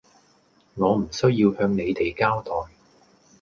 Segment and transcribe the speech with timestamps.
[0.73, 2.71] 我唔需要向你哋交代